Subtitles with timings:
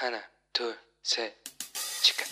[0.00, 0.18] 하나,
[0.52, 1.32] 둘, 셋,
[2.02, 2.24] 치카.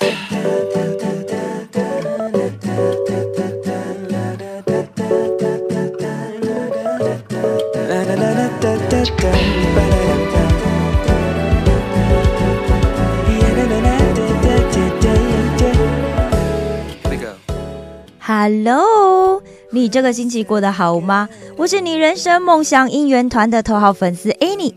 [16.95, 17.35] Here we go.
[18.21, 21.29] Hello，你这个星期过得好吗？
[21.57, 24.75] 我是你人生梦想姻缘团的头号粉丝 Annie。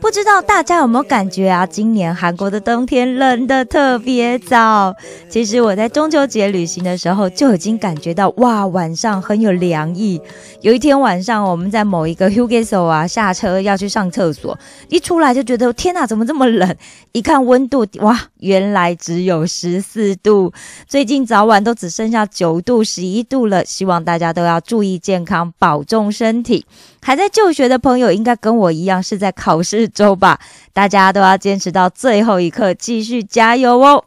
[0.00, 1.66] 不知道大家有没有感觉啊？
[1.66, 4.94] 今年韩国的冬天冷得特别早。
[5.30, 10.20] 其实我在中秋节旅行的时候就已经感觉到，哇，晚上很有凉意。
[10.60, 16.76] 有一天晚上，我们在某一个 Hugeso 啊下车要去上厕所，一出来就觉得天哪，怎么这么冷？
[17.12, 20.52] 一看温度，哇，原来只有十四度。
[20.86, 23.64] 最近早晚都只剩下九度、十一度了。
[23.64, 26.66] 希望大家都要注意健康，保重身体。
[27.06, 30.40] 还在就学的朋友，应该跟我一样是在考试周吧？
[30.72, 34.02] 大家都要坚持到最后一刻，继续加油哦！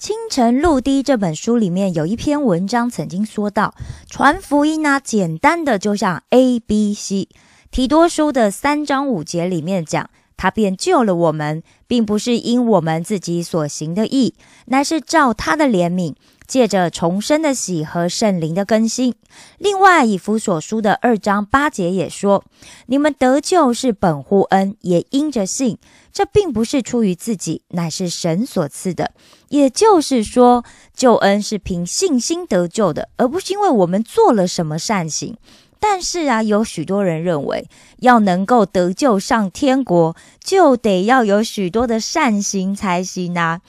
[0.02, 3.74] 《清晨露滴》这本书里面有一篇文章曾经说到，
[4.08, 7.28] 传福音啊，简单的就像 A、B、C。
[7.70, 14.34] 提多书的三章五节里面讲，他便救了我们，并不是因我们自己所行的义，
[14.68, 16.14] 乃是照他的怜悯。
[16.48, 19.14] 借着重生的喜和圣灵的更新。
[19.58, 22.42] 另外，以弗所书的二章八节也说
[22.88, 25.78] ：“你们得救是本乎恩，也因着信。
[26.10, 29.12] 这并不是出于自己，乃是神所赐的。
[29.50, 35.36] 也就是说，救恩是凭信心得救的，而不是因为我们做了什么善行。
[35.78, 37.68] 但是啊，有许多人认为，
[37.98, 43.60] 要能够得救上天国，就得要有许多的善行才行啊。”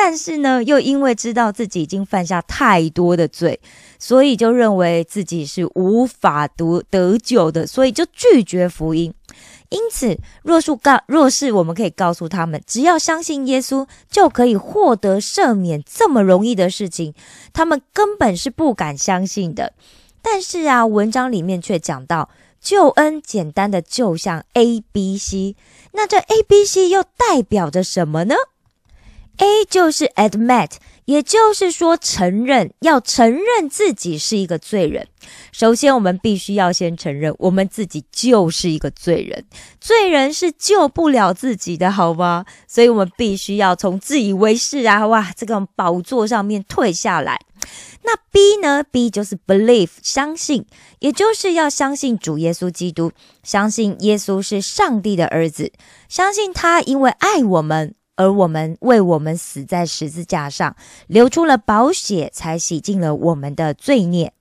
[0.00, 3.58] 但是呢，又因为知道自己已经犯下太多的罪，
[3.98, 9.12] 所以就认为自己是无法得得救的，所以就拒绝福音。
[9.70, 17.12] 因此，若是告若是我们可以告诉他们，只要相信耶稣就可以获得赦免，这么容易的事情，
[17.52, 19.72] 他们根本是不敢相信的。
[20.22, 25.56] 但是啊，文章里面却讲到救恩简单的就像 A、B、C，
[25.90, 28.36] 那这 A、B、C 又代表着什么呢
[29.38, 30.72] ？A 就是 admit，
[31.04, 35.08] 也就是说承认，要承认自己是一个罪人。
[35.52, 39.44] 首先，我们必须要先承认我们自己就是一个罪人，
[39.80, 42.44] 罪人是救不了自己的，好吗？
[42.66, 47.40] 所以我们必须要从自以为是啊，哇，这个宝座上面退下来。
[48.02, 50.64] 那 B 呢？B 就是 believe，相信，
[51.00, 53.12] 也就是要相信主耶稣基督，
[53.42, 55.72] 相信耶稣是上帝的儿子，
[56.08, 57.94] 相信他因为爱我们。
[58.18, 60.74] 而我们为我们死在十字架上，
[61.06, 64.32] 流出了宝血，才洗净了我们的罪孽。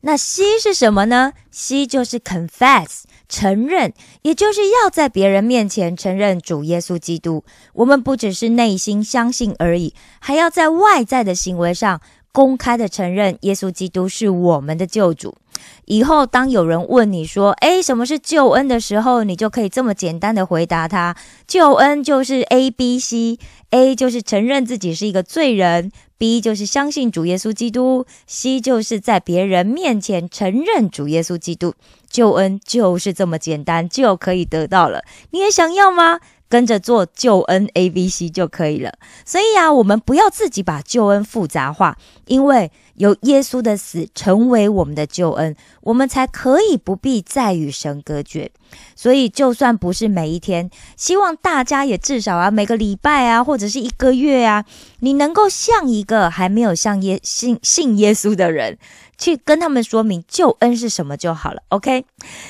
[0.00, 7.44] 那 C 是什么呢？C 就是 confess，承认，也就是要在别人面前承认主耶稣基督。
[7.74, 12.00] 我们不只是内心相信而已，还要在外在的行为上
[12.32, 15.36] 公开的承认耶稣基督是我们的救主。
[15.84, 21.14] 以后，当有人问你说：“诶，什么是救恩？”的时候，你就可以这么简单的回答他：
[21.46, 23.38] 救恩就是 A、B、C。
[23.70, 31.74] A 就是承认自己是一个罪人，B 就是相信主耶稣基督，C 就是在别人面前承认主耶稣基督。
[32.10, 35.02] 救恩就是这么简单，就可以得到了。
[35.30, 36.20] 你也想要吗？
[36.52, 38.92] 跟着做救恩 A、B、C 就可以了。
[39.24, 41.96] 所以啊，我们不要自己把救恩复杂化，
[42.26, 42.70] 因为。
[42.96, 48.52] 由耶稣的死成为我们的救恩，我们才可以不必再与神隔绝。
[48.94, 54.64] 所以，就算不是每一天，希望大家也至少啊，每个礼拜啊，或者是一个月啊，
[55.00, 58.78] 你能够像一个还没有像耶信信耶稣的人，
[59.22, 61.62] 去跟他们说明救恩是什么就好了。
[61.68, 62.04] OK，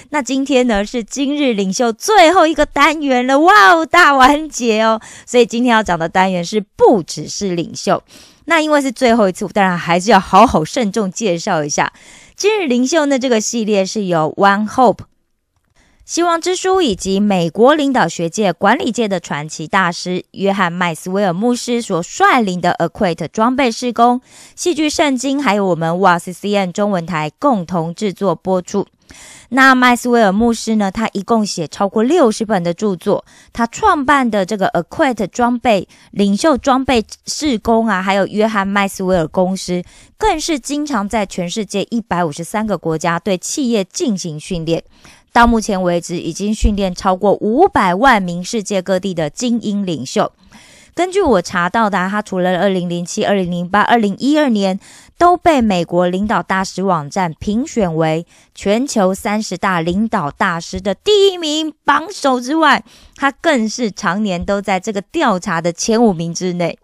[0.09, 4.99] 那今天呢是今日领袖最后一个单元了，哇哦，大完结哦。
[5.27, 8.03] 所以今天要讲的单元是不只是领袖。
[8.47, 11.93] 那因为是最后一次，当然还是要好好慎重介绍一下
[12.35, 13.19] 今日领袖呢。
[13.19, 15.05] 这个系列是由 One Hope
[16.05, 24.21] 希望之书以及美国领导学界、管理界的传奇大师约翰麦斯威尔牧师所率领的 Acquit 装备施工
[24.57, 28.87] 戏剧圣经，还有我们 WCCN 中文台共同制作播出。
[29.51, 30.91] 那麦斯威尔牧师呢？
[30.91, 33.25] 他一共写超过六十本的著作。
[33.53, 39.85] 他创办的这个 Acquit 装备领袖装备施工啊，还有约翰麦斯威尔公司，
[40.17, 44.83] 更是经常在全世界一百五十三个国家对企业进行训练。
[45.33, 50.33] 到目前为止，已经训练超过五百万名世界各地的精英领袖。
[50.95, 54.79] 根据我查到的，他除了二零零七、二零零八、二零一二年。
[55.19, 58.27] 都被美国领导大师网站评选为
[58.57, 62.83] 全球三十大领导大师的第一名榜首之外，
[63.15, 66.77] 他更是常年都在这个调查的前五名之内。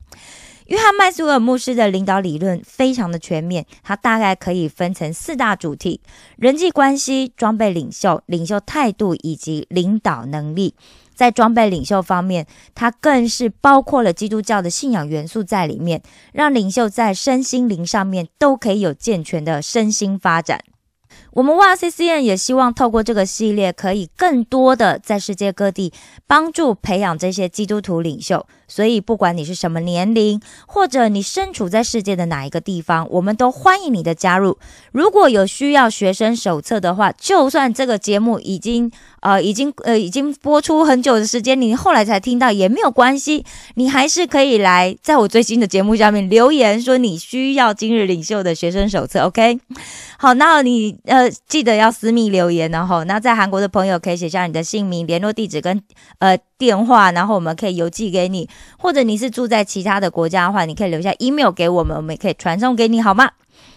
[0.68, 6.02] 约翰麦斯威尔牧师的领导理论非常的全面，他大概可以分成四大主题：
[6.36, 10.74] 人际关系、装备领袖、领袖态度以及领导能力。
[11.14, 16.02] 在装备领袖方面，它更是包括了基督教的信仰元素在里面，
[16.34, 20.62] 让领袖在身心灵上面都可以有健全的身心发展。
[21.38, 25.92] 我们哇 C C N 也希望透过这个系列，可以更多的在世界各地
[26.26, 28.44] 帮助培养这些基督徒领袖。
[28.66, 34.58] 所以，不管你是什么年龄，或者你身处在世界的哪一个地方，我们都欢迎你的加入。
[34.90, 43.44] 如果有需要学生手册的话，就算这个节目已经呃已经呃已经播出很久的时间，你后来才听到也没有关系，
[43.74, 49.20] 你还是可以来在我最新的节目下面留言说你需要今日领袖的学生手册。
[49.22, 49.58] OK，
[50.18, 55.82] 好，那你呃记得要私密留言，然后那在韩国的朋友可以写下你的姓名、联络地址跟
[56.18, 56.38] 呃。
[56.58, 58.48] 电话，然后我们可以邮寄给你，
[58.80, 63.30] 或者你是住在其他的国家的话，你可以留下 email 给我们，我们也可以传送给你，好吗？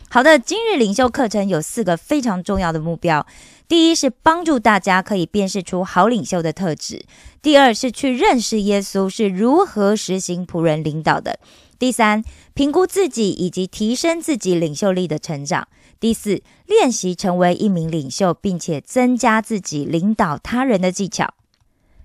[0.10, 3.24] 好的，今日领袖课程有四个非常重要的目标：
[3.72, 7.06] 第一是帮助大家可以辨识出好领袖的特质；
[7.42, 11.36] 第二是去认识耶稣是如何实行仆人领导的；
[11.80, 12.22] 第三，
[12.54, 15.64] 评估自己以及提升自己领袖力的成长；
[16.02, 21.34] 第四，练习成为一名领袖，并且增加自己领导他人的技巧。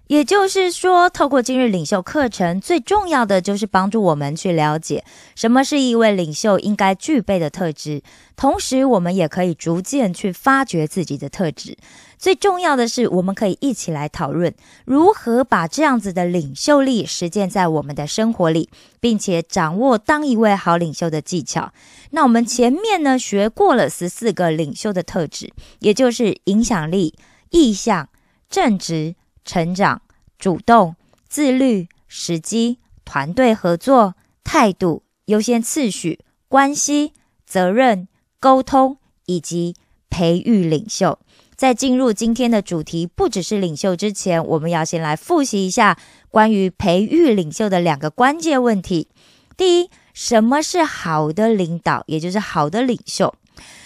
[0.09, 5.05] 也就是说，透过今日领袖课程，最重要的就是帮助我们去了解
[5.35, 8.03] 什么是一位领袖应该具备的特质，
[8.37, 11.77] 同时我们也可以逐渐去发掘自己的特质。
[12.17, 14.55] 最重要的是，我们可以一起来讨论
[14.85, 18.71] 如何把这样子的领袖力实践在我们的生活里，
[19.01, 21.73] 并且掌握当一位好领袖的技巧。
[22.11, 27.15] 那我们前面呢学过了十四个领袖的特质，也就是影响力、
[27.51, 28.09] 意向、
[28.49, 29.17] 正直。
[29.47, 30.03] 成长、
[30.39, 30.97] 主动、
[31.27, 34.15] 自律、时机、团队合作、
[34.45, 37.13] 态度、优先次序、关系、
[37.47, 38.09] 责任、
[38.39, 39.75] 沟通以及
[40.11, 41.19] 培育领袖。
[41.55, 45.97] 在进入今天的主题，不只是领袖之前，我们要先来复习一下
[46.29, 49.09] 关于培育领袖的两个关键问题。
[49.57, 53.35] 第一，什么是好的领导，也就是好的领袖？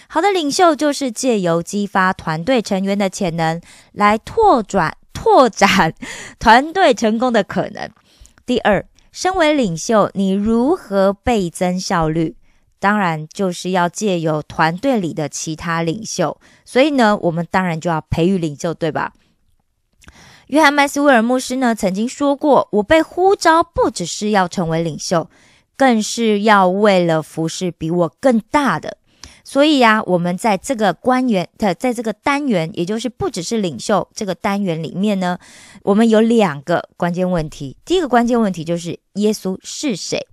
[0.09, 3.61] 好的领袖就是借由激发团队成员的潜能，
[3.93, 4.97] 来拓展。
[5.21, 5.93] 拓展
[6.39, 7.91] 团队成功的可能。
[8.47, 12.37] 第二，身为领袖，你如何倍增效率？
[12.79, 16.41] 当然就是要借由团队里的其他领袖。
[16.65, 19.13] 所以呢，我们当然就要培育领袖，对吧？
[20.47, 25.29] 约翰麦斯威尔牧师呢曾经说过：“我被呼召，不只是要成为领袖，
[25.77, 28.97] 更是要为了服侍比我更大的。”
[29.43, 35.39] 所以呀，我们在这个官员的在这个单元，也就是不只是领袖这个单元里面呢，
[35.83, 37.77] 我们有两个关键问题。
[37.85, 40.27] 第一个关键问题就是耶稣是谁？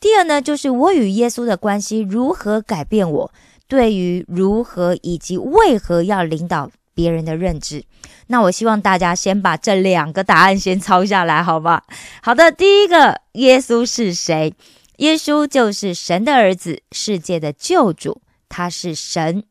[0.00, 3.32] 第二呢，就是我与耶稣的关系如何改变我
[3.66, 7.84] 对于如何以及为何要领导别人的认知？
[8.28, 11.82] 那我希望大家先把这两个答案先抄下来，好吧？
[12.22, 14.54] 好的，第一个，耶稣是谁？
[14.98, 18.20] 耶稣就是神的儿子，世界的救主。
[18.48, 19.44] 他是神。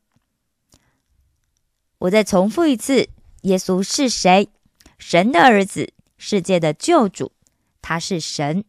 [1.99, 3.09] 我再重复一次：
[3.41, 4.49] 耶稣是谁？
[4.97, 7.31] 神的儿子，世界的救主。
[7.81, 8.63] 他是神。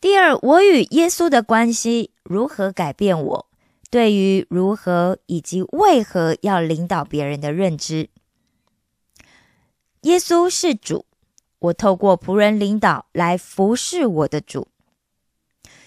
[0.00, 3.46] 第二，我与耶稣的关系如何改变我
[3.90, 8.10] 对于如何以及为何要领导别人的认知？
[10.02, 11.06] 耶稣是主，
[11.58, 14.68] 我透过仆人领导来服侍我的主。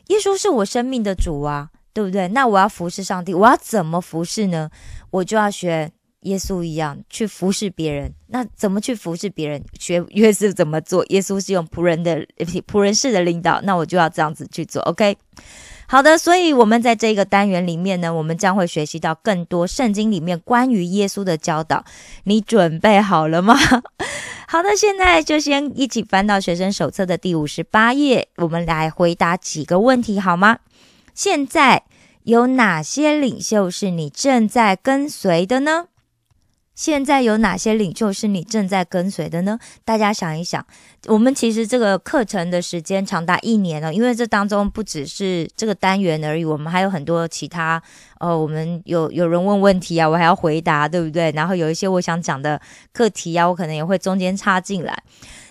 [0.07, 1.71] 耶稣是我生命的主啊。
[1.97, 2.27] 对不对？
[2.27, 4.69] 那我要服侍上帝，我要怎么服侍呢？
[5.09, 8.13] 我就要学耶稣一样去服侍别人。
[8.27, 9.63] 那怎么去服侍别人？
[9.79, 11.03] 学耶稣怎么做？
[11.07, 12.23] 耶稣是用仆人的
[12.67, 14.79] 仆人式的领导，那我就要这样子去做。
[14.83, 15.17] OK，
[15.87, 16.19] 好的。
[16.19, 21.83] 所以，我们在这个单元里面呢，我们将会学习到更多圣经里面关于耶稣的教导。
[22.25, 23.57] 你准备好了吗？
[24.47, 30.59] 好的，现在就先一起翻到学生手册的第五十八页，我们来回答几个问题，好吗？
[31.17, 31.81] 现在
[32.25, 35.87] 有哪些领袖是你正在跟随的呢？
[36.77, 39.57] 现在有哪些领袖是你正在跟随的呢？
[39.83, 40.63] 大家想一想。
[41.07, 47.81] 我们其实这个课程的时间长达一年了，因为这当中不只是这个单元而已，我们还有很多其他。
[48.19, 51.31] 呃，我们有有人问问题啊，我还要回答，对不对？
[51.31, 52.61] 然后有一些我想讲的
[52.93, 55.03] 课题啊，我可能也会中间插进来。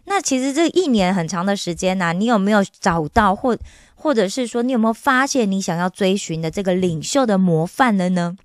[0.05, 3.59] 那其实这一年很长的时间呢，你有没有找到或
[3.97, 8.37] 或者是说你有没有发现你想要追寻的这个领袖的模范了呢？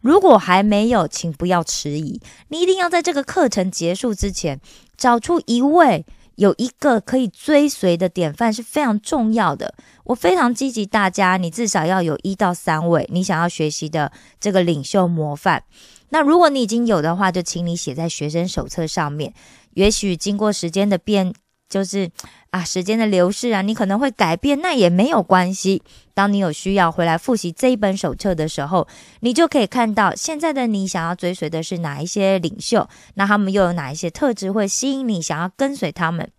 [0.00, 4.60] 如果还没有，请不要迟疑，你一定要在这个课程结束之前
[4.96, 6.04] 找出一位
[6.36, 9.74] 有一个可以追随的典范是非常重要的。
[10.04, 15.62] 我非常积极，大家你至少要有一到三位你想要学习的这个领袖模范。
[16.08, 19.34] 那如果你已经有的话，就请你写在学生手册上面。
[19.74, 21.34] 也许经过时间的变。
[21.70, 22.10] 就是
[22.50, 25.82] 啊，时间的流逝啊，你可能会改变，那也没有关系。
[26.12, 28.86] 当你有需要回来复习这一本手册的时候，
[29.20, 36.30] 你就可以看到现在的你想要追随的是哪一些领袖，那他们又有哪一些特质会吸引你想要跟随他们。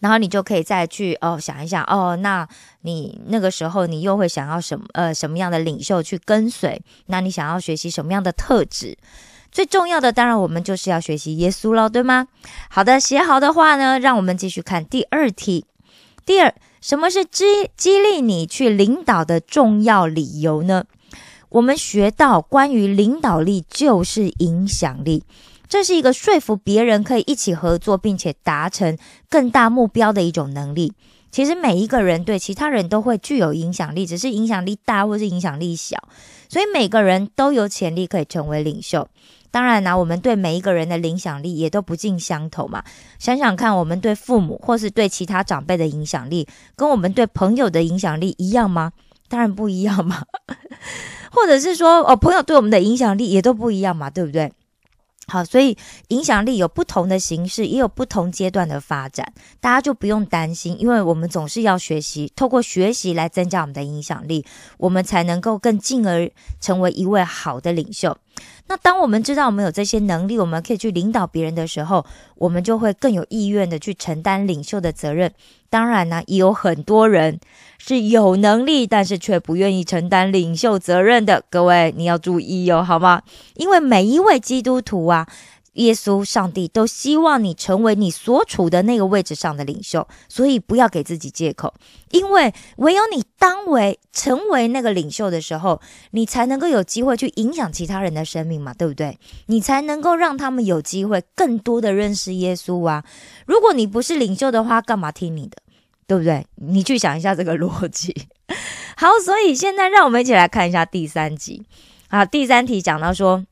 [0.00, 2.48] 然后你就可以再去哦想一想哦，那
[2.80, 6.80] 你那个时候你又会想要什么呃什么样的领袖去跟随？
[7.06, 8.96] 那你想要学习什么样的特质？
[9.52, 12.26] 最重要的，当然我们就是要学习耶稣了，对吗？
[12.70, 15.66] 好的，写好的话呢，让我们继续看第二题。
[16.24, 17.44] 第二，什么是激
[17.76, 20.84] 激励你去领导的重要理由呢？
[21.50, 25.22] 我们学到关于领导力就是影响力，
[25.68, 28.96] 这是一个说服别人可以一起合作，并且达成
[29.28, 30.94] 更大目标的一种能力。
[31.30, 35.98] 其实每一个人对其他人都会具有影响力，只是影响力大或是影响力小，
[36.48, 39.08] 所以每个人都有潜力可以成为领袖。
[39.52, 42.82] 当然呢，我们对每一个人的影响力也都不尽相同嘛。
[43.20, 48.92] 想想看，我们对父母或是对其他长辈的影响力，跟我们对朋友的影响力一样吗？
[49.28, 50.22] 当然不一样嘛。
[51.30, 54.52] 或者是说，哦，朋友对我们的影响力也都不一样嘛，对不对？
[55.28, 55.76] 好，所以
[56.08, 64.44] 影响力有不同的形式，也有不同阶段的发展，大家就不用担心，因为我们总是要学习，透过学习来增加我们的影响力，
[64.78, 66.30] 我们才能够更进而
[66.60, 68.16] 成为一位好的领袖。
[68.68, 72.04] 那当我们知道我们有这些能力，我们可以去领导别人的时候，
[72.36, 75.32] 我们就会更有意愿的去承担领袖的责任。
[75.68, 77.38] 当然呢，也有很多人
[77.78, 81.42] 是有能力，但是却不愿意承担领袖责任的。
[81.50, 83.22] 各位，你要注意哦，好吗？
[83.54, 85.26] 因为每一位基督徒啊。
[85.74, 91.72] 耶稣、上帝都希望你成为你所处的那个位置上的领袖，所以不要给自己借口，
[92.10, 99.18] 因为唯有你当为成为那个领袖的时候，你才能够有机会去影响其他人的生命嘛，对不对？
[99.46, 103.04] 你才能够让他们有机会更多的认识耶稣啊！
[103.46, 105.56] 如果你不是领袖的话，干嘛听你的？
[106.06, 106.46] 对不对？
[106.56, 108.28] 你去想一下这个逻辑。
[108.96, 111.64] 好，所以现在让我们一起来看一下第三集。
[112.08, 113.46] 好，第三题讲到说。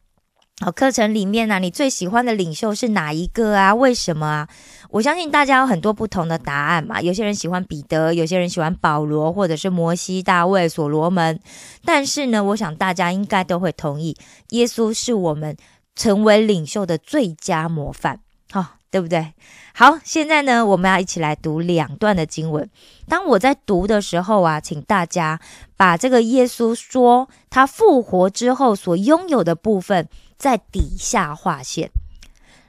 [0.62, 3.75] 好，课程里面呢，你最喜欢的领袖是哪一个啊？
[3.75, 4.49] 为什么啊？
[4.90, 7.00] 我相信大家有很多不同的答案嘛。
[7.00, 11.40] 有些人喜欢彼得，有些人喜欢保罗，或者是摩西、大卫、所罗门。
[11.83, 14.14] 但是呢，我想大家应该都会同意，
[14.50, 15.57] 耶稣是我们
[15.97, 18.21] 成为领袖的最佳模范，
[18.52, 19.33] 好，对不对？
[19.80, 22.68] 好，现在呢，我们要一起来读两段的经文。
[23.08, 25.40] 当我在读的时候啊，请大家
[25.75, 30.06] 把这个耶稣说他复活之后所拥有的部分。
[30.37, 31.90] 在底下划线。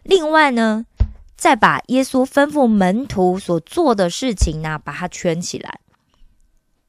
[0.04, 0.86] 另外呢，
[1.36, 5.80] 再把耶稣吩咐门徒所做的事情呢，把它圈起来。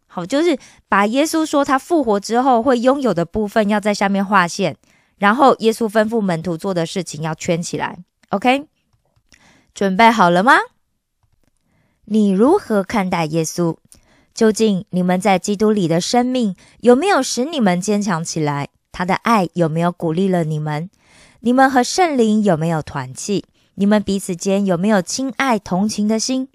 [0.07, 0.57] 好，就是
[0.89, 4.77] 把耶稣说他复活之后会拥有的部分，要在下面划线，
[5.19, 7.99] 然后耶稣吩咐门徒做的事情要圈起来。
[8.31, 8.67] OK，
[9.75, 10.53] 准备好了吗？
[12.05, 13.77] 你如何看待耶稣？
[14.35, 18.69] 究竟你们在基督里的生命有没有使你们坚强起来？
[18.91, 20.91] 他的爱有没有鼓励了你们？
[21.41, 23.45] 你们和圣灵有没有团契？
[23.77, 26.49] 你们彼此间有没有亲爱同情的心？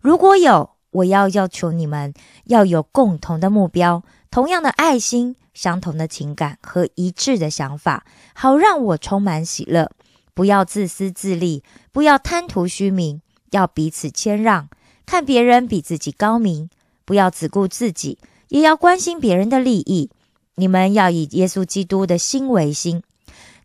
[0.00, 2.12] 如果有，我要要求你们
[2.44, 9.90] 要有共同的目标，同样的爱心，相同的情感和一致的想法，好让我充满喜乐。
[10.38, 14.68] 不要自私自利，不要贪图虚名，要彼此谦让，
[15.04, 16.70] 看别人比自己高明，
[17.04, 20.12] 不要只顾自己，也要关心别人的利益。
[20.54, 23.02] 你们要以耶稣基督的心为心，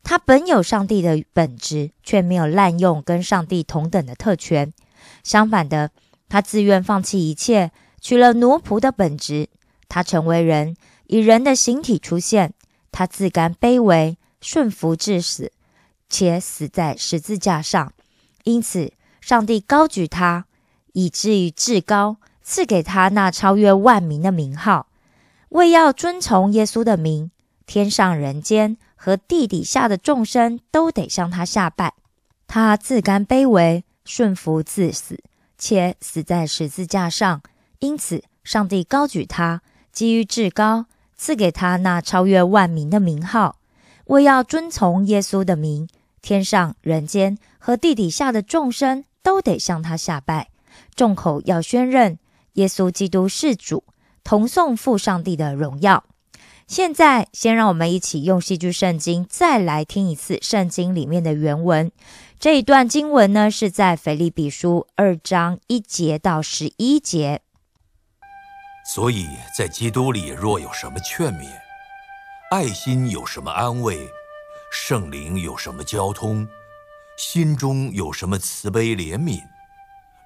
[0.02, 4.74] 他本有上帝的本质，却没有滥用跟上帝同等的特权。
[5.22, 5.92] 相反的，
[6.28, 9.48] 他自愿放弃一切，取了奴仆的本质。
[9.88, 10.76] 他成为人，
[11.06, 12.56] 以人的形体出现。
[12.92, 15.52] 他自甘卑微，顺服至死，
[16.14, 17.92] 且死在十字架上。
[18.44, 20.46] 因此，上帝高举他，
[20.92, 24.86] 以至于至高，赐给他那超越万民的名号。
[25.50, 27.32] 为要遵从耶稣的名，
[27.66, 31.96] 天上人间和地底下的众生都得向他下拜。
[32.48, 35.20] 他自甘卑微，顺服至死，
[35.58, 37.42] 且死在十字架上。
[37.80, 43.56] 因此，上帝高举他，基于至高，赐给他那超越万民的名号。
[44.08, 45.88] 为要遵从耶稣的名，
[46.24, 50.50] 天上、人间和地底下的众生都得向他下拜。
[50.96, 52.18] 众口要宣认
[52.54, 53.84] 耶稣基督是主，
[54.24, 56.06] 同颂父上帝的荣耀。
[56.66, 61.92] 现在，先让我们一起用戏剧圣经再来听一次圣经里面的原文。
[62.40, 67.42] 这一段经文呢，是在腓立比书二章一节到十一节。
[68.86, 69.28] 所以
[69.58, 71.48] 在基督里，若有什么劝勉，
[72.50, 74.10] 爱心有什么安慰，
[74.76, 76.48] 圣灵有什么交通，
[77.16, 79.40] 心中有什么慈悲怜悯，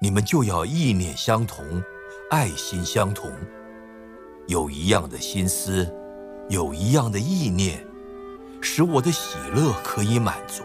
[0.00, 1.84] 你们就要意念相同，
[2.30, 3.30] 爱心相同，
[4.46, 5.94] 有一样的心思。
[6.48, 7.86] 有一样的意念，
[8.62, 10.62] 使我的喜乐可以满足。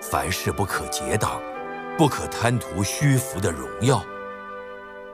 [0.00, 1.42] 凡事不可结党，
[1.98, 4.00] 不可贪图虚浮的荣耀。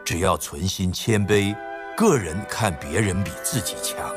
[0.04, 1.56] 只要存心谦卑，
[1.96, 4.14] 个人看别人比自己强。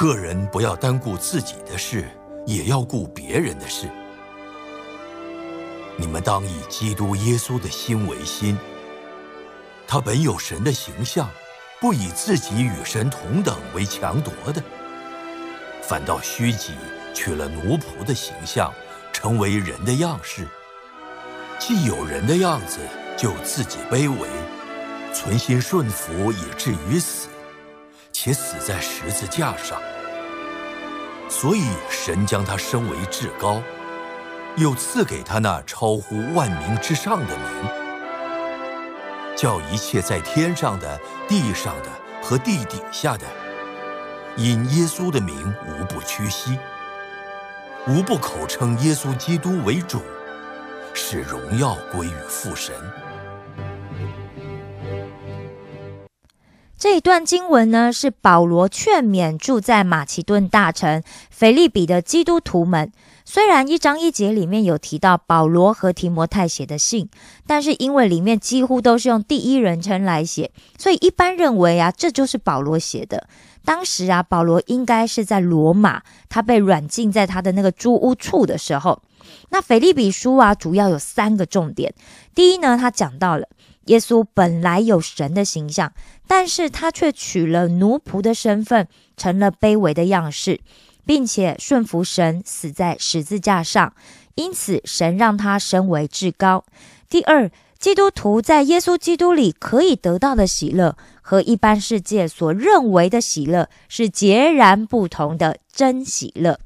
[0.00, 2.08] 个人不要单顾自己的事，
[2.46, 3.86] 也要顾别人的事。
[5.98, 8.56] 你们当以基督耶稣的心为心，
[9.86, 11.28] 他本有神的形象。
[11.78, 14.62] 不以自己与神同等为强夺的，
[15.82, 16.72] 反倒虚己，
[17.12, 18.72] 取了奴仆的形象，
[19.12, 20.48] 成为人的样式。
[21.58, 22.78] 既有人的样子，
[23.18, 24.28] 就自己卑微，
[25.12, 27.28] 存心顺服，以至于死，
[28.22, 29.80] 且死在十字架上。
[31.26, 33.62] 所以神将他升为至高，
[34.56, 37.46] 又赐给他那超乎万名之上的名。
[39.34, 41.88] 叫一切在天上的、地上的
[42.22, 43.24] 和地底下的，
[44.36, 46.58] 因耶稣的名无不屈膝，
[47.86, 50.02] 无不口称耶稣基督为主，
[50.92, 52.74] 使荣耀归于父神。
[56.80, 62.90] 这一段经文呢，是保罗劝勉住在马其顿大城腓利比的基督徒们。
[63.26, 67.10] 虽然一章一节里面有提到保罗和提摩太写的信，
[67.46, 73.28] 但是因为里面几乎都是用第一人称来写，所以一般认为啊，这就是保罗写的。
[73.62, 79.02] 当时啊，保罗应该是在罗马，他被软禁在他的那个租屋处的时候。
[79.50, 81.92] 那腓利比书啊，主要有三个重点。
[82.34, 83.46] 第一呢，他讲到了
[83.90, 85.92] 耶稣本来有神的形象，
[86.26, 90.60] 但是他却取了奴仆的身份，成了卑微的样式。
[91.06, 93.92] 并且顺服神，死在十字架上，
[94.36, 96.64] 因此神让他升为至高。
[97.08, 106.60] 第二，基督徒在耶稣基督里可以得到的喜乐，和一般世界所认为的喜乐是截然不同的真喜乐。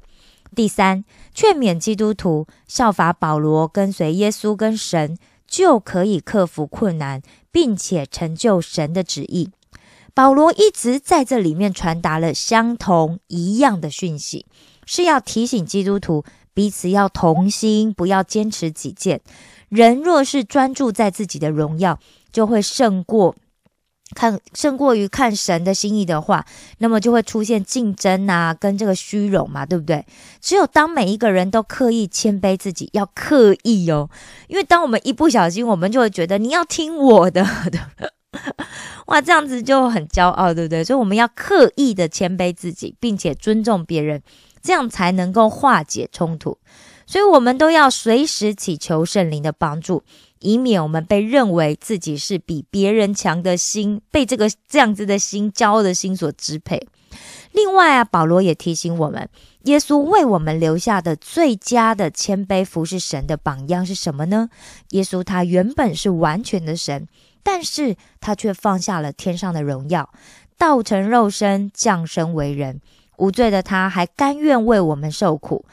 [0.54, 9.50] 第三，劝勉基督徒效法保罗，跟随耶稣跟神，就可以克服困难，并且成就神的旨意。
[10.14, 14.46] 保罗一直在这里面传达了相同一样的讯息，
[14.86, 19.20] 是要提醒基督徒彼此要同心，不要坚持己见。
[19.68, 21.98] 人若是专注在自己的荣耀，
[22.30, 23.34] 就会胜过
[24.14, 26.46] 看胜过于看神的心意的话，
[26.78, 30.06] 那么就会出现竞争啊，跟这个虚荣嘛，对不对？
[30.40, 34.08] 只有当每一个人都刻意谦卑自己，要刻意哦，
[34.48, 38.10] 因为当我们一不小心，我们就会觉得你要听我的的。
[39.06, 40.82] 哇，这样子就很骄傲，对不对？
[40.82, 44.22] 所以我们要刻意的谦卑自己，并且尊重别人，
[44.62, 46.58] 这样才能够化解冲突。
[47.06, 50.02] 所以，我们都要随时祈求圣灵的帮助，
[50.40, 56.88] 以免我们被认为自己是比别人强的心，被这个这样子的心、骄傲的心所支配。
[57.52, 59.28] 另外啊，保罗也提醒我们，
[59.64, 64.48] 耶稣为我们留下的最佳的谦卑服侍神的榜样是什么呢？
[64.90, 67.06] 耶稣他原本是完全的神。
[67.44, 70.10] 但是他却放下了天上的荣耀，
[70.58, 72.80] 道成肉身降生为人，
[73.18, 75.64] 无罪的他还甘愿为我们受苦，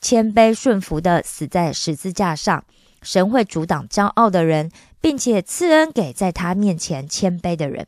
[0.00, 2.64] 谦卑顺服的死在十字架上。
[3.02, 7.86] 神会阻挡骄傲的人，并且赐恩给在他面前谦卑的人。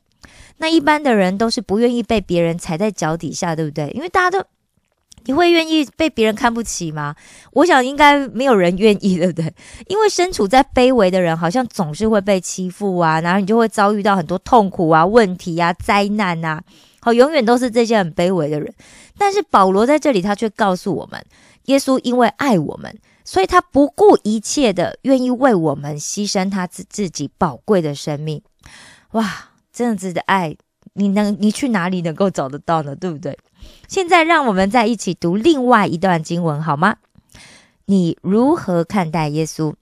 [0.59, 3.89] 那一般的人都是不愿意被别人踩在脚底下，对不对？
[3.91, 4.47] 因为大家都。
[5.29, 7.15] 你会愿意被别人看不起吗？
[7.53, 9.53] 我想应该没有人愿意，对不对？
[9.87, 16.63] 因为身处在卑微的人，好像总是会被欺负啊，然后你就会遭遇到很多痛苦啊、问题啊、灾难啊，
[17.01, 18.73] 好，永远都是这些很卑微的人。
[19.19, 21.23] 但是保罗在这里，他却告诉我们，
[21.67, 28.41] 耶稣因为爱我们，所以他不顾一切的愿意为我们牺牲他自自己宝贵的生命。
[29.11, 30.57] 哇，这样子的爱，
[30.95, 32.97] 你能你去哪里能够找得到呢？
[32.97, 33.37] 对不对？
[33.87, 36.97] 现在让我们再一起读另外一段经文好吗？
[37.87, 39.75] 你如何看待耶稣？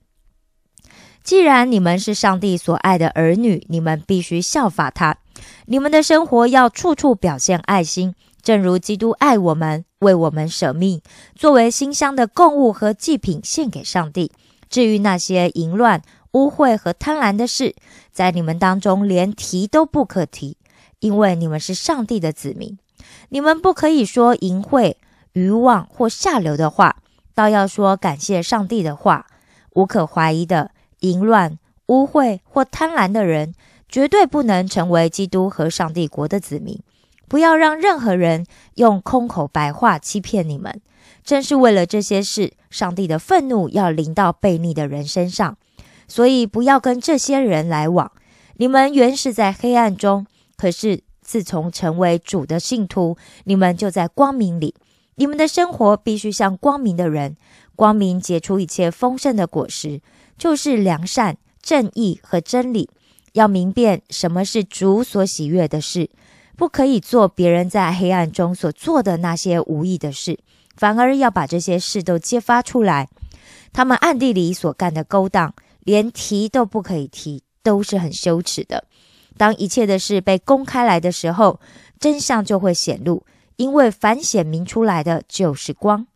[1.23, 5.17] 既然你们是上帝所爱的儿女，你们必须效法他。
[5.65, 11.01] 你们的生活要处处表现爱心，正如基督爱我们，为我们舍命，
[11.35, 14.31] 作为馨香的供物和祭品献给上帝。
[14.69, 17.75] 至于那些淫乱、污秽和贪婪的事，
[18.11, 20.55] 在你们当中连提都不可提，
[20.99, 22.77] 因为你们是上帝的子民。
[23.29, 24.95] 你们不可以说淫秽、
[25.33, 26.97] 愚妄或下流的话，
[27.33, 29.27] 倒要说感谢上帝的话。
[29.71, 30.71] 无可怀疑的。
[31.01, 33.53] 淫乱、污秽或贪婪的人，
[33.87, 36.81] 绝对不能成为基督和上帝国的子民。
[37.27, 40.81] 不要让任何人用空口白话欺骗你们。
[41.23, 45.55] 正是为了这些事，上帝的愤怒要临到悖逆的人身上。
[46.07, 48.11] 所以，不要跟这些人来往。
[48.55, 50.25] 你们原是在黑暗中，
[50.57, 54.73] 可是自从成为主的信徒，你们就在光明里。
[55.15, 57.35] 你们的生活必须像光明的人，
[57.75, 60.01] 光明结出一切丰盛的果实。
[60.37, 62.89] 就是良善、正义和真理，
[63.33, 66.09] 要明辨什么是主所喜悦的事，
[66.55, 70.39] 不可以做别人在黑暗中所做的那些无意的事，
[70.75, 73.09] 反而要把这些事都揭发出来。
[73.73, 78.85] 他们暗地里所干的勾当，连提都不可以提，都是很羞耻的。
[79.37, 81.59] 当一切的事被公开来的时候，
[81.99, 83.23] 真相就会显露，
[83.55, 86.07] 因为凡显明出来的就是光。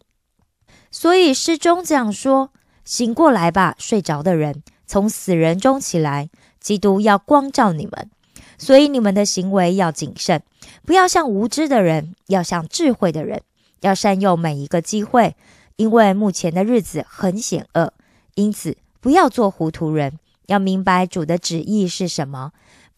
[0.90, 2.52] 所以诗中这样说。
[2.84, 6.30] 醒过来吧，睡着的人，从死人中起来。
[6.60, 8.10] 基督要光照你们，
[8.58, 10.44] 所以你们的行为要谨慎，
[10.86, 13.42] 不要像无知的人，要像智慧的人，
[13.82, 15.36] 要善用每一个机会，
[15.76, 17.94] 因为目前的日子很险恶。
[18.36, 22.52] 因此，不要做糊涂人，要明白主的旨意是什么。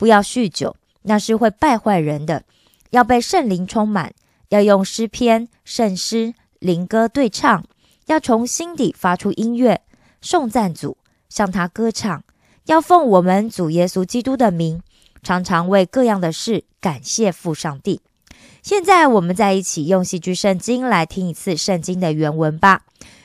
[0.04, 2.44] 不要酗酒，那是会败坏人的。
[2.90, 4.14] 要被圣灵充满，
[4.50, 7.64] 要用诗篇、圣诗、灵歌对唱。
[8.08, 9.80] 要从心底发出音乐，
[10.20, 10.98] 颂赞主，
[11.30, 12.22] 向他歌唱。
[12.66, 14.82] 要奉我们主耶稣基督的名，
[15.24, 18.02] 常常为各样的事感谢父上帝。
[18.62, 22.82] 现在，我们在一起用戏剧圣经来听一次圣经的原文吧。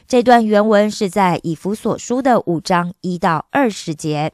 [0.06, 4.32] 这段原文是在以弗所书的五章一到二十节。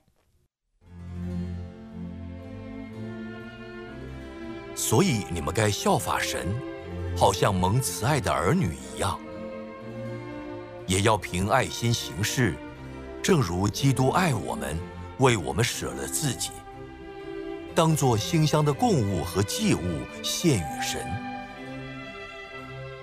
[4.74, 6.46] 所以，你们该效法神，
[7.16, 9.18] 好像蒙慈爱的儿女一样。
[10.86, 12.54] 也要凭爱心行事，
[13.22, 14.76] 正如基督爱我们，
[15.18, 16.50] 为我们舍了自己，
[17.74, 21.06] 当作馨香的供物和祭物献与神。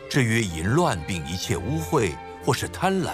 [0.09, 2.11] 至于淫乱并一切污秽
[2.43, 3.13] 或是贪婪，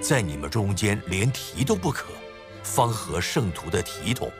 [0.00, 2.06] 在你们中间连提都不可，
[2.62, 4.32] 方合圣徒的体统。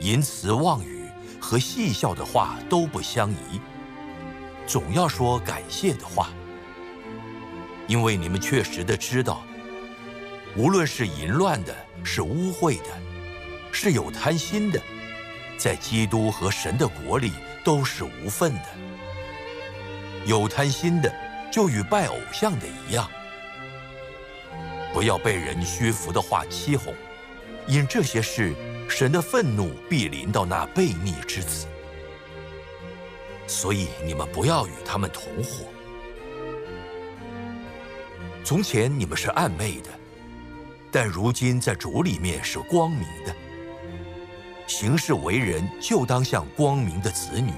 [0.00, 1.04] 淫词妄语
[1.40, 3.60] 和戏笑的话都不相宜，
[4.66, 6.28] 总要说感谢的话。
[7.86, 9.42] 因为你们确实的知道，
[10.56, 12.88] 无论是淫乱的，是污秽的，
[13.72, 14.80] 是有贪心的，
[15.56, 17.32] 在基督和神的国里
[17.64, 18.66] 都是无份的。
[20.26, 21.10] 有贪心的，
[21.50, 23.08] 就与拜偶像的一样。
[24.92, 26.92] 不要被人虚浮的话欺哄，
[27.66, 28.54] 因这些事，
[28.88, 31.66] 神的愤怒必临到那悖逆之子。
[33.46, 35.66] 所以你们不要与他们同伙。
[38.42, 39.90] 从前你们是暗昧的，
[40.90, 43.34] 但如今在主里面是光明的。
[44.66, 47.52] 行事为人就当像光明的子女。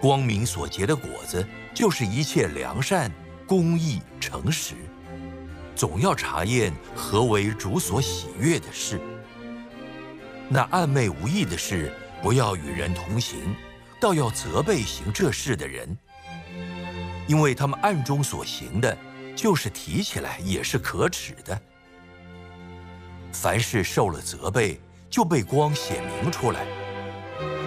[0.00, 3.10] 光明所结的果子，就是一切良善、
[3.46, 4.74] 公义、诚实。
[5.74, 9.00] 总要查验何为主所喜悦的事。
[10.48, 13.54] 那暗昧无益的事，不要与人同行，
[14.00, 15.96] 倒要责备行这事的人，
[17.26, 18.96] 因为他们暗中所行的。
[19.36, 21.60] 就是提起来也是可耻的。
[23.30, 24.80] 凡事受了责备，
[25.10, 26.64] 就被光显明出来，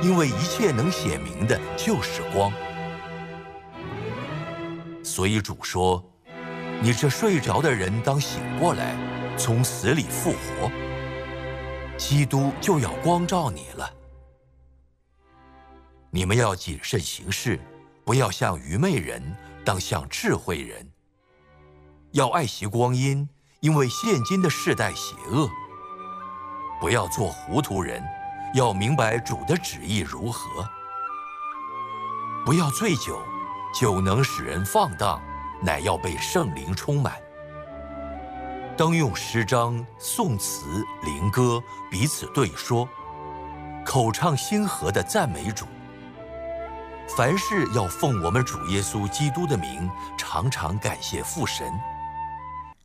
[0.02, 2.52] 因为一切能显明的，就是光。
[5.04, 6.04] 所以主说
[6.82, 8.96] ：“你这睡着的人，当醒过来，
[9.38, 10.72] 从死里复活。
[12.00, 13.94] 基督就要光照你了。
[16.10, 17.60] 你们要谨慎行事，
[18.06, 19.22] 不要像愚昧人，
[19.66, 20.90] 当像智慧人。”
[22.12, 23.28] 要爱惜光阴，
[23.60, 25.48] 因为现今的世代邪恶。
[26.80, 28.02] 不要做糊涂人，
[28.56, 30.68] 要明白主的旨意如何。
[32.46, 33.22] 不要醉酒，
[33.78, 35.22] 酒能使人放荡，
[35.62, 37.22] 乃要被圣灵充满。
[38.80, 40.64] 当用诗章、颂词、
[41.04, 41.62] 灵歌
[41.92, 42.88] 彼此对说，
[43.86, 45.66] 口唱心和的赞美主，
[47.18, 51.68] 凡事要奉我们主耶稣基督的名，常常感谢父神。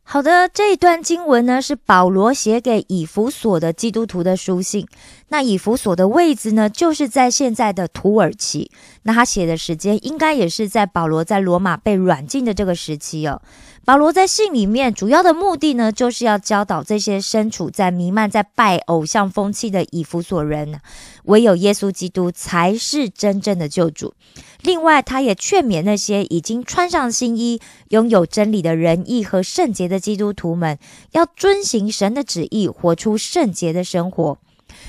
[0.03, 4.85] 好的，这一段经文呢是保罗写给以弗所的基督徒的书信。
[5.29, 8.69] 那以弗所的位置呢，就是在现在的土耳其。
[9.03, 13.41] 那他写的时间应该也是在保罗在罗马被软禁的这个时期哦。
[13.85, 20.81] 保罗在信里面主要的目的呢，就是要教导这些身处在弥漫在拜偶像风气的以弗所人，
[21.25, 24.15] 唯有耶稣基督才是真正的救主。
[24.63, 30.79] 另外，他也劝勉那些已经穿上新衣、拥有真理的仁义和圣洁的基督徒们，
[31.11, 34.39] 要遵行神的旨意，活出圣洁的生活。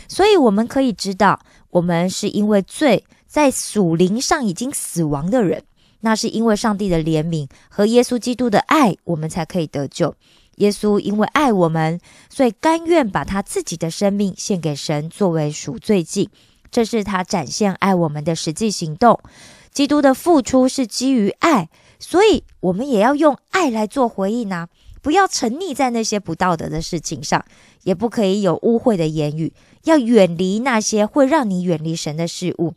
[0.09, 5.65] 所以，我们可以知道，我们是因为罪在属灵上已经死亡的人，
[6.07, 10.15] 那是因为上帝的怜悯和耶稣基督的爱，我们才可以得救。
[10.59, 11.99] 耶稣因为爱我们，
[12.31, 16.31] 所以甘愿把他自己的生命献给神，作为赎罪祭。
[16.71, 19.19] 这是他展现爱我们的实际行动。
[19.73, 24.69] 基督的付出是基于爱，所以我们也要用爱来做回应啊！
[25.03, 27.45] 不要沉溺在那些不道德的事情上，
[27.83, 32.75] 也不可以有污秽的言语，要远离那些会让你远离神的事物，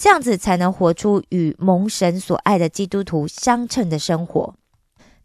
[0.00, 4.54] 这样子才能活出与蒙神所爱的基督徒相称的生活。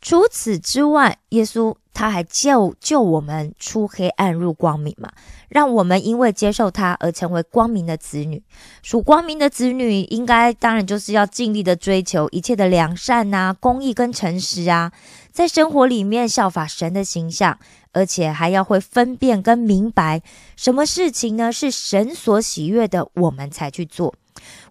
[0.01, 5.09] 除此之外，耶稣他还救救我们出黑暗入光明嘛，
[5.47, 8.43] 让我们因为接受他而成为光明的子女。
[8.83, 14.91] 属光明的子女，应该当然就是要尽力的追求一切的良善呐、公义跟诚实啊，
[15.31, 17.57] 在生活里面效法神的形象，
[17.93, 20.21] 而且还要会分辨跟明白
[20.57, 24.13] 什么事情呢是神所喜悦的，我们才去做。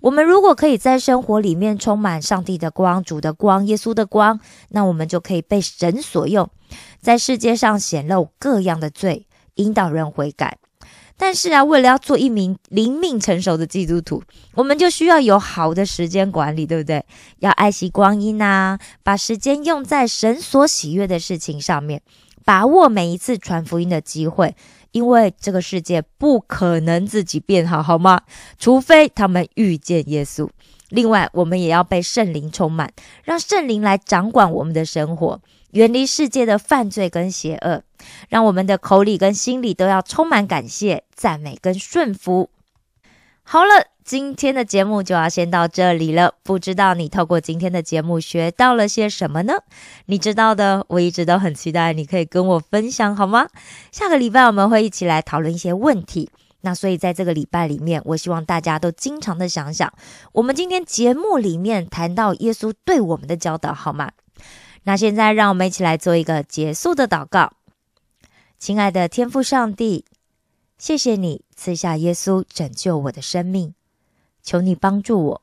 [0.00, 4.38] 我们如果可以在生活里面充满上帝的光、主的光、耶稣的光，
[4.70, 6.48] 那我们就可以被神所用，
[7.00, 10.58] 在世界上显露各样的罪，引导人悔改。
[11.16, 14.22] 但是啊，为了要做一名灵命成熟的基督徒，
[14.54, 17.04] 我们就需要有好的时间管理，对不对？
[17.38, 22.02] 要爱惜光阴呐，把时间用在神所喜悦的事情上面，
[22.44, 24.56] 把握每一次传福音的机会。
[24.94, 28.22] 因为这个世界不可能自己变好，好吗？
[28.60, 30.48] 除非他们遇见耶稣。
[30.90, 32.92] 另外，我们也要被圣灵充满，
[33.24, 35.40] 让圣灵来掌管我们的生活，
[35.72, 37.82] 远离世界的犯罪跟邪恶，
[38.28, 42.50] 让我们的口里跟心里都要充满感谢、赞美跟顺服。
[43.44, 43.86] 好了。
[44.04, 46.34] 今天的节目就要先到这里了。
[46.42, 49.54] 不知道你透过今天的节目学到了些什么呢？
[50.04, 53.48] 你知道的，我一直都很期待你可以跟我分享，好吗？
[53.90, 56.28] 下个礼拜我们会一起来讨论一些问题。
[56.60, 59.90] 那所以在这个礼拜里面，我希望大家都经常的想想，
[60.32, 64.10] 我们今天节目里面谈到耶稣对我们的教导，好吗？
[64.82, 67.54] 那现在让我们一起来做一个结束的祷告。
[68.58, 70.04] 亲爱的天父上帝，
[70.78, 73.74] 谢谢你赐下耶稣拯救我的生命。
[74.42, 75.42] 求你帮助我，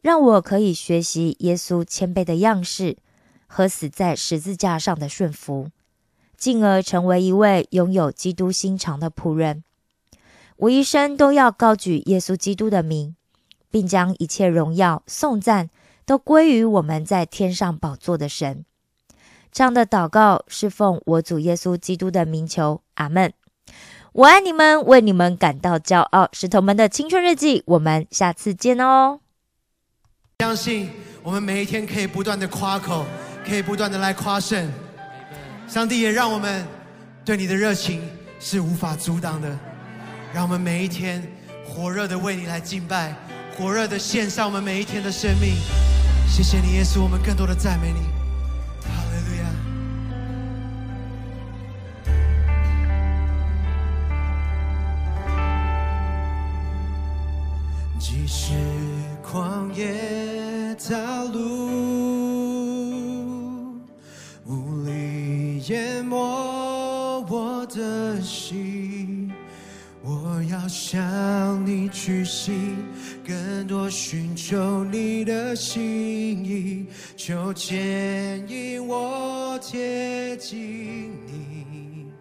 [0.00, 2.96] 让我可以学习耶稣谦卑的样式
[3.46, 5.68] 和死在十字架上的顺服，
[6.36, 9.64] 进而成为一位拥有基督心肠的仆人。
[10.56, 13.14] 我一生都要高举耶稣基督的名，
[13.70, 15.68] 并将一切荣耀、颂赞
[16.06, 18.64] 都归于我们在天上宝座的神。
[19.52, 23.32] 这样的祷告是奉我主耶稣基督的名求，阿门。
[24.18, 26.28] 我爱你们，为你们感到骄傲。
[26.32, 29.20] 石头们的青春日记，我们下次见哦。
[30.40, 30.90] 相信
[31.22, 33.06] 我们每一天可以不断的夸口，
[33.46, 34.68] 可以不断的来夸胜。
[35.68, 36.66] 上帝也让我们
[37.24, 38.02] 对你的热情
[38.40, 39.56] 是无法阻挡的。
[40.34, 41.22] 让我们每一天
[41.64, 43.14] 火热的为你来敬拜，
[43.56, 45.54] 火热的献上我们每一天的生命。
[46.28, 48.17] 谢谢你，耶稣，我们更多的赞美你。
[58.30, 58.52] 即使
[59.24, 61.40] 旷野道路，
[64.44, 69.32] 无力淹没我的心，
[70.02, 72.52] 我要向你屈膝，
[73.26, 76.86] 更多寻求你的心意，
[77.16, 82.12] 求牵引我贴近你，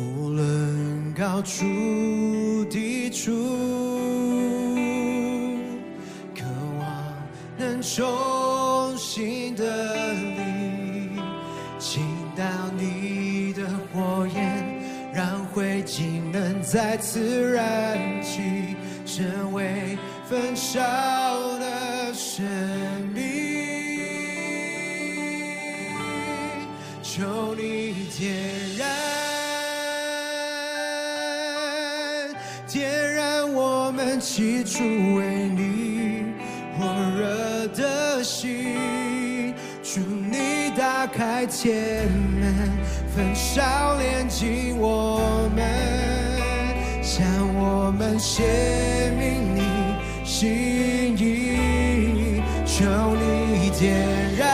[0.00, 1.62] 无论高处
[2.70, 3.75] 低处。
[7.94, 11.20] 中心的你，
[11.78, 12.02] 倾
[12.36, 12.42] 倒
[12.76, 14.82] 你的火焰，
[15.14, 18.74] 让灰烬能再次燃起，
[19.06, 19.96] 成为
[20.28, 20.80] 焚烧
[21.58, 22.44] 的生
[23.14, 23.24] 命。
[27.02, 28.34] 求你点
[28.76, 28.88] 燃，
[32.66, 35.15] 点燃我们起初
[41.58, 42.06] 天
[42.38, 42.54] 门，
[43.16, 45.64] 焚烧炼净我们，
[47.02, 48.44] 向我们显
[49.18, 49.62] 明你
[50.22, 52.84] 心意，求
[53.16, 53.96] 你点
[54.36, 54.46] 燃，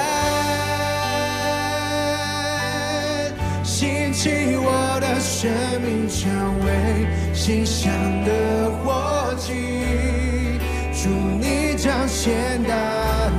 [3.65, 5.51] 兴起我的生
[5.83, 6.31] 命，成
[6.65, 7.93] 为馨香
[8.25, 10.61] 的火祭。
[10.93, 12.73] 祝你彰显大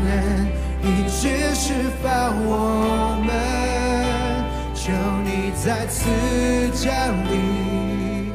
[0.04, 0.12] 能，
[0.82, 1.72] 一直释
[2.04, 3.32] 放我们，
[5.94, 6.10] 次
[6.74, 6.92] 降
[7.30, 8.32] 临，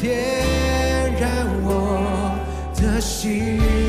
[0.00, 2.38] 点燃我
[2.76, 3.79] 的心。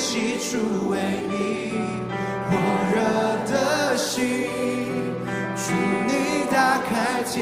[0.00, 1.34] 起初为你
[2.48, 2.56] 火
[2.90, 2.96] 热
[3.52, 4.48] 的心，
[5.54, 5.74] 祝
[6.08, 6.10] 你
[6.50, 7.36] 打开天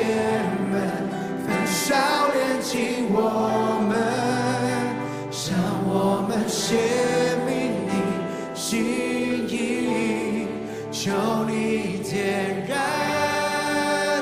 [0.68, 0.74] 门，
[1.46, 1.94] 焚烧
[2.34, 3.16] 炼净我
[3.88, 3.94] 们，
[5.30, 6.76] 向我们显
[7.46, 7.48] 明
[7.86, 7.92] 你。
[8.56, 10.48] 心意，
[10.90, 11.12] 求
[11.46, 12.76] 你点燃。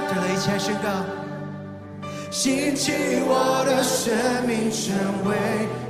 [0.09, 0.89] 对了，一起来宣告。
[2.31, 2.93] 兴起
[3.27, 4.15] 我的生
[4.47, 4.95] 命，成
[5.25, 5.35] 为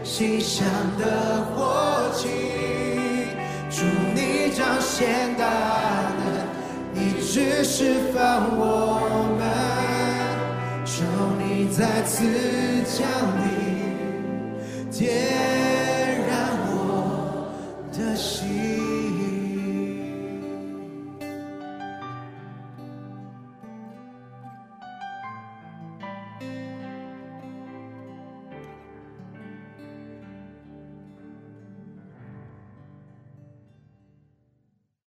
[0.05, 0.65] 馨香
[0.97, 2.29] 的火祭。
[3.71, 5.45] 祝你彰显大
[6.19, 6.21] 能，
[6.95, 8.17] 一直释放
[8.57, 8.63] 我
[9.39, 9.41] 们。
[10.85, 11.05] 求
[11.39, 12.25] 你再次
[12.85, 13.07] 降
[13.43, 13.47] 临，
[14.91, 15.05] 天